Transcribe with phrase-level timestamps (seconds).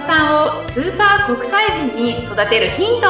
[0.00, 3.08] 子さんをスーパー国際人に育てるヒント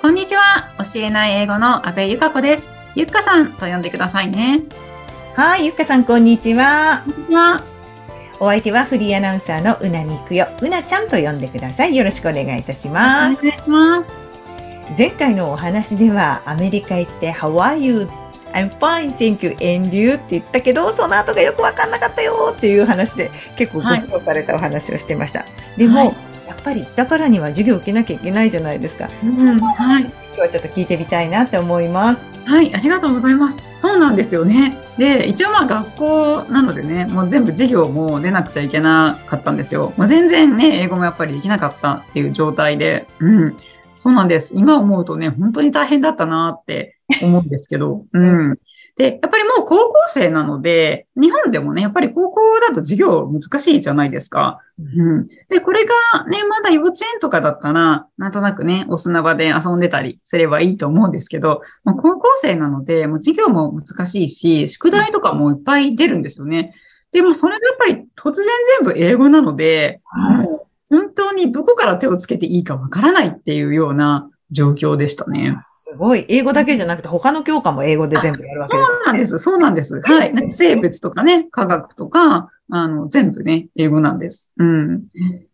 [0.00, 4.62] こんにちは教えない英語の阿部由香子ですゆっかさんと呼んでくださいね
[5.36, 7.02] はい、ゆっかさん、こんにちは。
[7.04, 7.62] こんにちは
[8.40, 10.48] お相手はフリーアナウンサーのうなみくよ。
[10.60, 11.94] うなちゃんと呼んでください。
[11.94, 13.42] よろしくお願いいたしおます。
[13.42, 14.16] 願いします
[14.98, 18.08] 前回のお話では、アメリカ行って How are you?
[18.52, 25.44] I'm fine, thank you, and you って言ったけど、その後がよくわかんなかったよっていう話で、結構ご苦労されたお話をしてました。
[25.76, 29.08] でも、はいやっぱり行ったからには授業受けなきゃいけないじゃないですか。
[29.24, 32.30] うんそのお話、はい今日はちょっと聞いてみたいなって思います。
[32.44, 33.58] はい、ありがとうございます。
[33.78, 34.76] そうなんですよね。
[34.96, 39.92] で、一応まあ学校なのでね、もう全部授業も出なくちゃいけなかったんですよ。
[39.96, 43.56] まあ、全然ね、英語もやっぱりできなかったっていう状態で、うん。
[43.98, 44.52] そうなんです。
[44.54, 48.58] 今思うとね、本当に大変だったなって思うんですけど、 うん。
[48.96, 54.60] で、やっぱりもう高校生なので、日本でもね、やっぱり高校だと授業難しいじゃないですか。
[54.78, 55.26] うん。
[55.48, 55.94] で、これが
[56.28, 66.74] ね、まだ幼稚園とかだったら、なんとなくね、お砂場で遊んでたりすればいいと思うんですけど、まあ、高校生なので、もう授業も難しいし、宿題とかもいっぱい出るんですよね。
[67.12, 68.46] でもそれがやっぱり突然
[68.84, 75.56] 全部英語なので、はいもう本当にどこから手をつけていいかわからないっていうような状況でしたね。
[75.60, 76.24] すごい。
[76.28, 79.38] 英語だけじゃなくて、他の教科も英語で全部やるわけですそうなんです。
[79.38, 80.00] そうなんです。
[80.00, 80.32] はい。
[80.32, 84.50] なんか生物とかね、科学とか、あの、全部ね、英語なんです。
[84.58, 85.04] うん。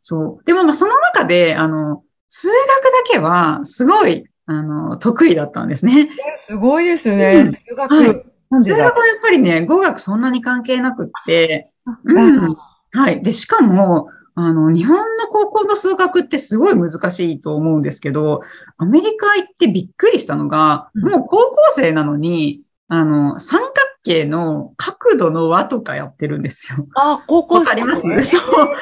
[0.03, 0.45] そう。
[0.45, 6.09] でもまあその中で、あの、数学だけは、すごい、あの、得意だったんですね。
[6.33, 7.43] えすごいですうね。
[7.45, 11.71] ん数学、はい数学はやっぱりね、語学そんなに関係なくって、
[12.05, 12.57] ううんん。
[12.93, 13.23] はい。
[13.23, 14.09] で、しかも、
[14.39, 18.43] あの、日本の高校の数学ってすごい難しいと思うんですけど、
[18.77, 23.73] アメリカ行ってびっくりしたのが、うんもう高校生なのに、あの、三角
[24.05, 26.87] 形の角度の和とかやってるんですよ。
[26.97, 28.37] あ、高わ校生かります？
[28.37, 28.67] そう。
[28.67, 28.73] ね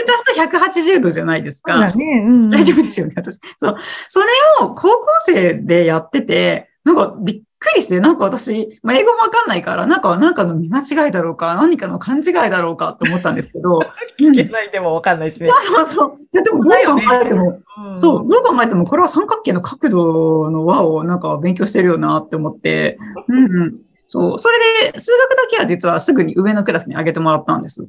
[0.00, 1.88] 3つ足すと180度じゃないですか。
[1.94, 2.24] ね。
[2.26, 2.50] うんうん。
[2.50, 3.38] 大丈夫ですよね、私。
[3.60, 3.76] そう。
[4.08, 4.26] それ
[4.62, 13.80] を高校生でやってて、なんかびっくりして、なんか私、まあ、英語もわかんないから、なんか、なんかの見間違いだろうか、何かの勘違いだろうかって思ったんですけど、
[14.20, 15.48] 聞けないでもわかんないしね。
[15.48, 16.18] そうそう。
[16.20, 17.60] いや、でもどう考えても、
[17.92, 23.74] うんそう、どう考えても、これは三角形の角度の和をなんか勉強してるよなって思って、うんうん。
[24.06, 24.38] そう。
[24.38, 27.86] それで、数学だけは実はすぐに上のクラスに上げてもらったんです。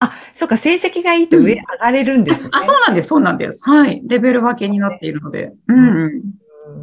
[0.00, 2.50] あ、そうか、成績がいいと上上がれるんですね。
[2.52, 3.62] あ、そうなんです、そうなんです。
[3.62, 4.00] はい。
[4.06, 5.52] レベル分けになっているので。
[5.66, 6.22] うん、うん。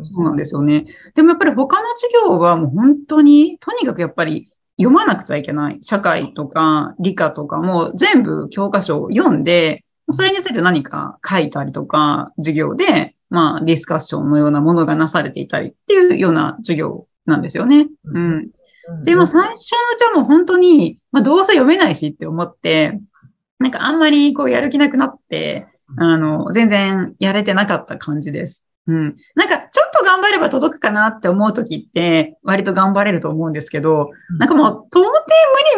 [0.09, 0.85] うんそうなんですよね。
[1.13, 5.79] でもやっぱり他の授業はもう本当に、とにかくやっぱり読まなくちゃいけない。
[5.81, 17.87] 社会とか理科とかも全部教科書を読んで、それについて何か書いたりとか、授業で、まあ、ディスカッションのようなものがなされていたりっていうような授業なんですよね。
[18.05, 18.49] うん。
[19.03, 19.59] で、まあ、最初のう
[19.97, 22.99] ちはもう本当に、まあ、どうせ読めないしって思って、
[23.59, 25.67] なんかあんまりこうやる気なくなって、
[25.97, 28.65] あの、全然やれてなかった感じです。
[28.87, 29.15] うん。
[29.35, 35.13] なんか、ちと頑張れば届くかなって思うときって、割と頑張れると思うんですけど、なんかもう、到底無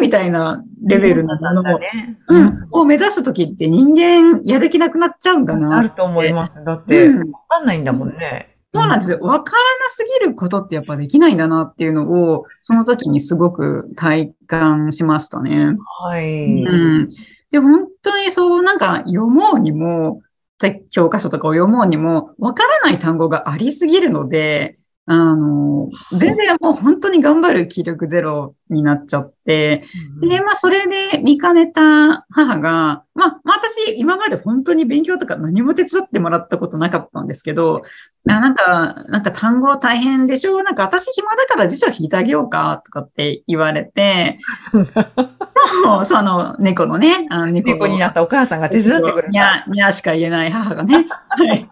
[0.00, 2.18] みたいなレベルのものを、だね。
[2.28, 5.78] ううんん、を目指すときって人間やる気なくなっちゃうんだな。
[5.78, 6.64] あると思います。
[6.64, 8.54] だって、わうんかんないんだもんね。
[8.74, 9.18] そうなんですよ。
[9.20, 15.76] わからなすぎることってやっぱできないんだなっていうのを、その時にすごく体感しましたね。
[16.02, 16.64] はい。
[16.64, 17.08] うん。
[17.50, 20.20] で、本当にそう、なんか読もうにも、
[20.90, 24.77] 教科書とかを読もうにも、わからない単語がありすぎるので、
[25.10, 29.82] あの、全然もう本当に頑張る気力ゼロになっちゃって、
[30.20, 37.80] で、まあ、それで見かねた母が、まあ、まあ、私、今まで本当に勉強とか何も手伝ってもらったことなかったんですけど、
[38.28, 44.36] あなんか、なんか単語大変でしょなんか私暇だから辞書引いてあげようかとかって言われて、
[44.70, 49.64] そうその猫のね、あの猫の猫になったお母さんが手伝ってくれにた。
[49.64, 51.06] ゃ、にゃしか言えない母がね。
[51.30, 51.66] はい。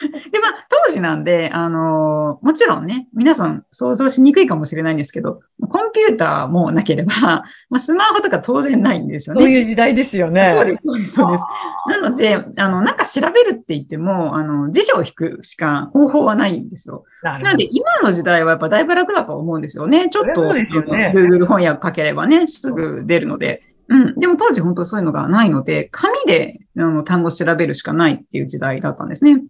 [0.30, 9.40] で、まあ、当時なんで、あのもちろんね、皆さん想像しにくいかもしれないんですけど、コンピューターもなければ、 まあ、スマホとか当然ないんですよね。
[9.40, 10.64] そういう時代ですよそうね。
[10.64, 11.44] です、そうです、そうです。
[11.88, 17.04] なので、あの、なんか調べるって言っても、あの、辞書を引くしか方法はないんですよ。
[17.22, 20.08] なので、今の時代はやっぱだいぶ楽だと思うんですよね。
[20.10, 23.62] ちょっと、ね Google 翻訳かければね、すぐ出るので。
[23.88, 24.14] うん。
[24.20, 29.42] でも当時本当そういうのがないので、紙であの単語調べるしかないっていう時代だったんですね。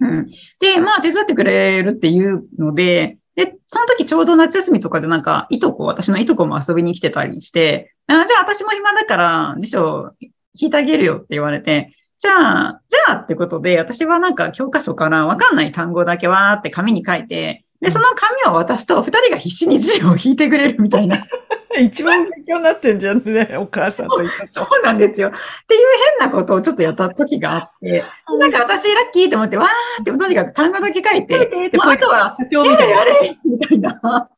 [0.00, 0.26] うん。
[0.60, 21.18] で、まあ手伝ってくれるっていうので、で、その時ちょうど夏休みとかでなんか、いとこ、私のいとこも遊びに来てたりして、あじゃあ私も暇だから辞書引いてあげるよって言われて、じゃあ、じゃあってことで、私はなんか教科書からわかんない単語だけわーって紙に書いて、で、その紙を渡すと、二人が必死に辞書を引いてくれるみたいな。
[21.78, 25.28] 一番勉強になってんじゃんね、お母さんといた そうなんですよ。
[25.28, 25.30] っ
[25.66, 25.80] ていう
[26.18, 28.02] 変なことをちょっとやった時があって、
[28.38, 32.94] なんか私ラッキーと思って、わーってとにかく単語だけ書いて、あとは、社長みたいな。
[32.94, 34.30] やれみたいな。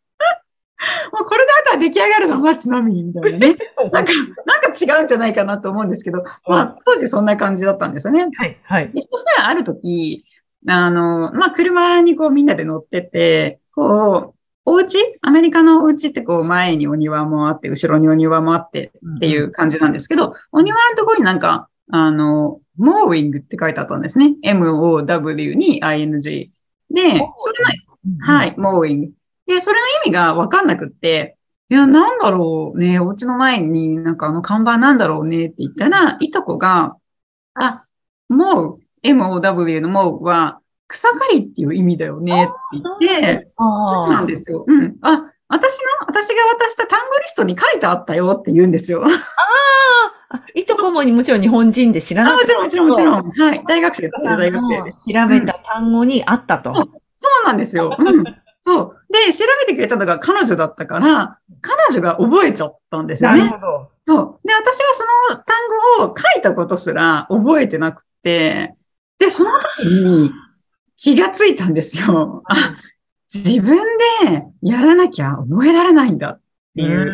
[1.13, 3.57] もうこれであとは出来上がるのは津波みたいなね。
[3.93, 4.13] なんか、
[4.47, 8.29] なんか違うんじゃないかなと思うんですけど、まあ当時そんな感じだったんですよね。
[8.37, 8.91] はい、はい。
[8.91, 10.25] でそしたらある時、
[10.67, 14.99] あの、まあ、車にこうみんなで乗ってて、こう、お家？
[15.23, 24.35] アメリカのお家ってこう前にお庭もあって、後ろにお庭もあってっていう感じなんですけど、お庭のところになんか、あの、モーウィングって書いてあったんですね。
[24.43, 26.53] M-O-W に I-N-G。
[26.91, 27.19] で、それ
[28.19, 29.13] の、はいい、モーウィング。
[29.47, 31.39] で、それの意味がわかんなくって、
[31.71, 36.97] いや、なんだろうね、お家の前になんかあの看板なんだろうねって言ったら、いとこが、
[37.55, 37.85] あ、
[38.29, 42.53] モウ、MOW のモウは草刈りっていう意味だよねって
[43.07, 44.65] 言って、そうなんですよ。
[44.67, 44.97] うん。
[45.03, 49.05] あ、私の、私が渡した単語リストに書いてあったよって言うんですよ。
[50.31, 53.51] あ、いとこもにもちろん日本人で知らあ、なくてもちろん、もちろん、もちろん。
[53.51, 53.65] はい。
[53.67, 55.13] 大学生ですよ、大学生です。
[55.13, 56.75] 調べた単語にあったと。
[56.75, 57.97] そうなんですよ。
[57.99, 58.25] うん。
[58.63, 59.13] そう。
[59.13, 63.49] で、調べてくれたのが彼女だったから、彼女が覚えちゃったんですよね。
[63.49, 63.91] ほど。
[64.07, 64.47] そう。
[64.47, 65.57] で、私はその単
[65.99, 68.75] 語を書いたことすら覚えてなくて、
[69.19, 70.31] で、その時に
[70.97, 72.43] 気がついたんですよ。
[72.47, 72.77] あ、
[73.33, 73.77] 自分
[74.23, 76.41] でやらなきゃ覚えられないんだっ
[76.75, 77.07] ていう。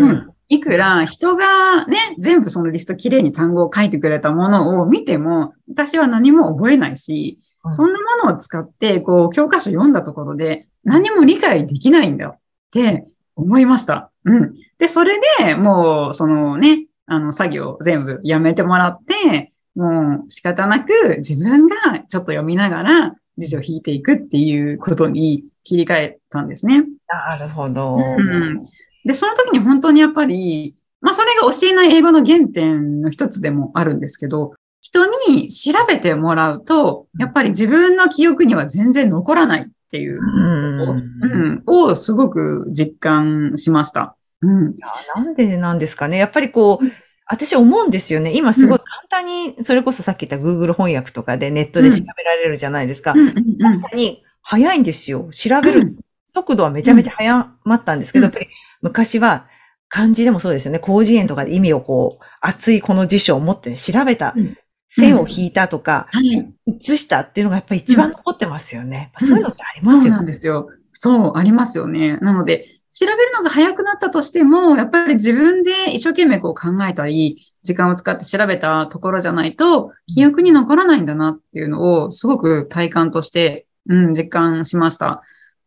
[0.00, 0.30] ううんん。
[0.48, 12.38] いくら人がね、全部そのリストきれいに単語を書いてくれたものを見ても、私は何も覚えないし、うんそんなものを使って、こう、教科書読んだところで何も理解できないんだっ
[12.70, 13.04] て
[13.36, 14.10] 思いました。
[14.24, 14.54] うん。
[14.78, 26.84] で、それでもう、そのね、あの、作業全部やめてもらって、もう仕方なく自分がちょっと読みながら辞書を引いていくっていうことに切り替えたんですね。
[27.08, 27.96] なるほど。
[27.96, 28.62] うん。
[29.06, 44.16] で、その時に本当にやっぱり、まあそれが教えない英語の原点の一つでもあるんですけど、人に調べてもらうと、やっぱり自分の記憶には全然残らないっていううんうん、をすごく実感しました。
[44.42, 44.76] うん。
[45.16, 46.18] なんでなんですかね。
[46.18, 46.86] やっぱりこう、
[47.30, 48.36] 私思うんですよね。
[48.36, 53.12] 今すごい簡単に、それこそさっき言った Google 翻訳とかでネットで調べられるじゃないですか。
[53.12, 55.28] うんうんうん確かに早いんですよ。
[55.32, 55.96] 調べる
[56.26, 58.48] 速度はめちゃめちゃ早まったんですけど、うんやっぱり
[58.82, 59.46] 昔は
[59.88, 60.80] 漢字でもそうですよね。
[60.82, 64.56] 広辞苑とかで意味をこう、熱いこの辞書を持って調べたうん、
[64.88, 66.52] 線を引いたとか、はい。
[66.80, 69.12] 写したっていうのがやっぱり一番残ってますよね。
[69.18, 70.68] そういうのってありますよそうなんですよ。
[70.92, 72.18] そう、ありますよね。
[72.18, 85.22] なので、調べるのが早くなったとしても、やっぱり自分で一生懸命こう考えたり、時間を使って調べたところじゃないと、記憶に残らないんだなっていうのを、すごく体感として、うん、実感しました。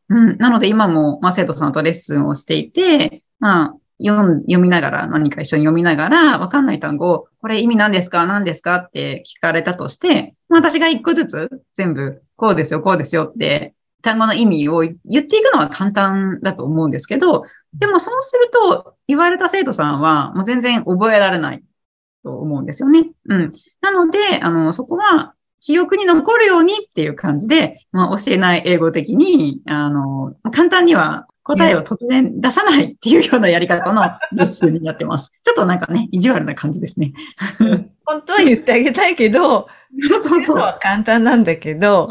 [0.10, 3.74] うん、なので今も、まあ、生徒さんとレッスンをしていて、まあ、
[4.06, 8.26] 読読みながら、何か一緒に読みながら、わかんない単語を、これ意味何ですか？
[8.26, 8.76] 何ですか？
[8.76, 21.64] って聞かれたとして、まあ、私が一個ずつ全部、こうですよ、こうですよって、単語の意味を言っていくのは簡単だと思うんですけど、でもそうすると、言われた生徒さんは、もう全然覚えられない
[22.24, 23.12] と思うんですよね。
[23.30, 23.52] うん。
[23.82, 25.34] なので、あの、そこは、
[25.66, 34.02] 記憶に残るようにっていう感じで、まあ、教えない英語的に、あの、簡単には答えを突然出さないっていうようなやり方の
[34.34, 35.32] レッスンになってます。
[35.42, 37.14] ちょっとなんかね、意地悪な感じですね。
[38.06, 39.68] 本当は言ってあげたいけど、
[40.10, 40.40] そ うそうそう。
[40.40, 42.10] 言うのは簡単なんだけど、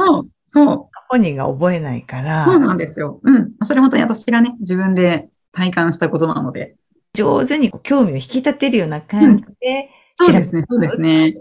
[0.52, 0.86] そう。
[1.08, 3.20] 本人が覚えないから、そうなんですよ。
[3.22, 3.52] うん。
[3.62, 6.76] それ本当に私がね、自分で体感したことなので。
[7.14, 11.36] 上手にこう興味を引き立てるような感じで、そうですね、そうですね。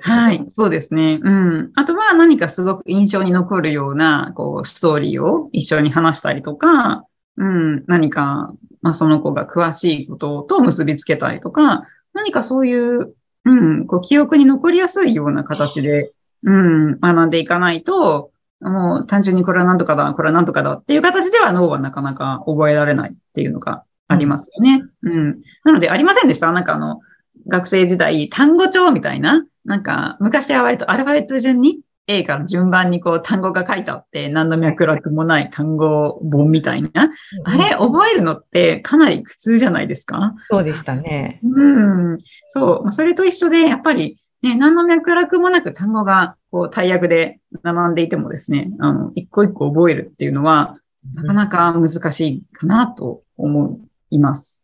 [0.00, 1.18] はい、そうですね。
[1.20, 1.72] うん。
[1.74, 7.04] あとは何かすごく印象に残るような、こう、ストーリーを一緒に話したりとか、
[7.36, 11.84] うん、何か、まあ、その子が詳しいことと結びつけたりとか、
[12.14, 16.12] 何かそういう、うん、こう、記憶に残りやすいような形で、
[16.44, 24.82] うん、学んでいかないと、もう単純にこれは何とかだ、これは何とかだっていう形では脳はなかなか覚えられないっていうのがありますよね。
[25.02, 25.40] うん。
[25.64, 26.50] なので、ありませんでした？
[26.52, 27.00] なんかあの、
[27.48, 37.10] 学生時代、単語帳みたいな、なんか、昔は割とアルファベット順に、A から順番にこう単語が書いてあって、何の脈絡もない単語本みたいな。
[37.44, 40.36] あれ、覚えるのってかなり苦痛じゃないですか？
[40.48, 41.40] そうでしたね。
[41.42, 42.18] うん。
[42.46, 42.82] そう。
[42.84, 50.78] まあそれと一緒で、やっぱり、ね、何の脈絡もなく単語が、こう、大役で学んでいてもですね、あの、一個一個覚えるっていうのは、
[51.14, 54.60] なかなか難しいかなと思います。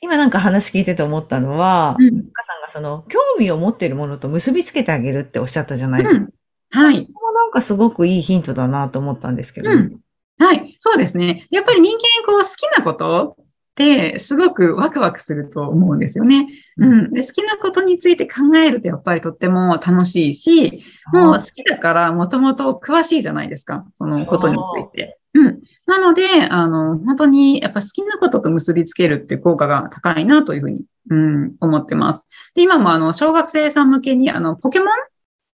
[0.00, 2.12] 今なんか話聞いてて思ったのは、うん。
[2.12, 2.22] さん
[2.62, 6.22] がその興味を持っているものと結びつけてあげるっておっしゃったじゃないですか。
[6.22, 6.30] うん
[6.74, 6.94] はい。
[6.94, 9.70] これもなんかすごくいいヒントだなと思ったんですけど。
[9.70, 10.00] うん。
[10.38, 10.76] はい。
[10.80, 11.46] そうですね。
[11.50, 13.36] やっぱり人間、こう、好きなこと
[14.18, 16.46] すごくワクワクすると思うんですよね。
[16.76, 17.10] うん。
[17.12, 23.86] で、好きなことについて考えるとやっぱりとっても楽しいし、もう好きだからもともと詳しいじゃないですか。
[23.96, 25.18] そのことについて。
[25.34, 25.60] うん。
[25.86, 32.26] なので、あの、本当にやっぱ好きなことと結びつけるって効果が高いなというふうに、うん、思ってます。
[32.54, 34.88] で、今もあの、小学生さん向けにあの、ポケモン？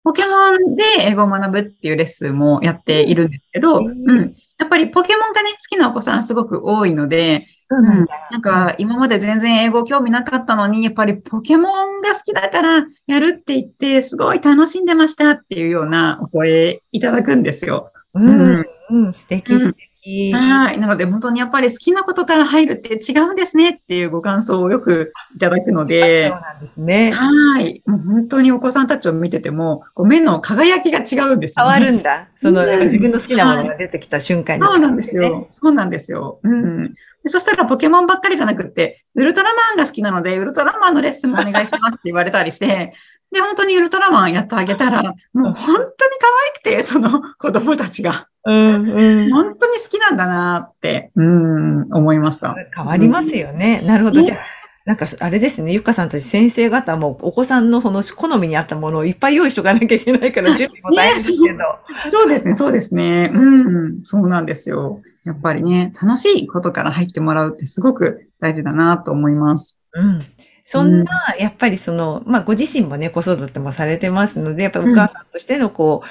[0.04, 4.34] ポケモンで英語を学ぶっていうレッスンもやっているんですけど、うん。
[4.58, 17.92] やっぱりポケモンがね、好きなお子さんすごく多いので、そうなんだ、うん、なんか今まで全然英語興味なかったのに、やっぱりポケモンが好きだからやるって言って、すごい楽しんでましたっていうようなお声いただくんですよ。
[18.14, 19.95] うん、うん、素敵素敵。
[20.32, 20.78] はい。
[20.78, 26.28] なので、本当にやっぱり好きなことから入るって違うんですねっていうご感想をよくいただくので。
[26.28, 27.10] そうなんですね。
[27.10, 27.82] はい。
[27.86, 32.28] もう本当にお子さんたちを見てても、こう目の輝きが違うんですよ、ね、変わるんだ。
[32.36, 35.46] その、なんか自分の好きなものが出てきた瞬間に、ねはい、そうなんですよ。
[35.50, 36.38] そうなんですよ。
[36.44, 36.94] うん。
[37.26, 42.92] そしたらポケモンばっかりじゃなくって、ウルトラマンが好きなので、ウルトラマンのレッスンもお願いしますって言われたりして、
[43.32, 48.28] で、本当にウルトラマンやってあげたら、もう本当に可愛くて、その子供たちが。
[48.46, 52.54] うんうん、本当に好きなんだなって、うん、思いました。
[52.74, 53.80] 変わりますよね。
[53.82, 54.22] うん、なるほど。
[54.22, 54.38] じゃあ、
[54.84, 61.58] なんか、あれですね、ゆっかさんたち先生方もお子さんのこの好みに合ったものをいっぱい用意しとかなきゃいけないから 準備も大変ですけど、ね
[62.04, 62.10] そ。
[62.10, 63.32] そうですね、そうですね。
[63.34, 65.02] うん、そうなんですよ。
[65.24, 69.76] やっぱりね、楽しいことから入ってもらうってすごく大事だなと思います。
[69.92, 70.20] うん。
[70.62, 71.04] そんな、
[71.38, 76.06] やっぱりその、まあ、ご自身もね、子育てもされてますので、やっぱお母さんとしてのこう、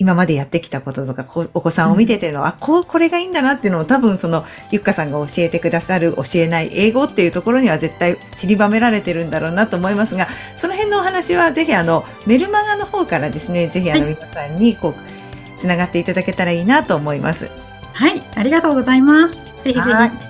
[0.00, 17.50] 今までやってきたこととか、お子さんを見てての、うん、あ、こう、これがいいんだなっていうのを多分その、ゆっかさんが教えてくださる、教えない英語っていうところには絶対散りばめられてるんだろうなと思いますが、その辺のお話はぜひあの、メルマガの方からですね、ぜひあの、皆さんにこう、つながっていただけたらいいなと思います。
[17.92, 19.34] はい、ありがとうございます。
[19.64, 20.28] ぜひぜひ。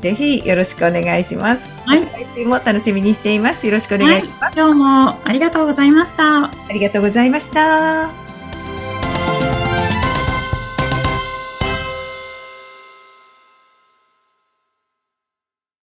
[0.00, 1.68] ぜひよろしくお願いします。
[1.86, 2.06] はい。
[2.06, 3.66] 来週も楽しみにしています。
[3.66, 4.60] よろしくお願いします。
[4.60, 6.44] はい、今日もありがとうございました。
[6.44, 8.27] ありがとうございました。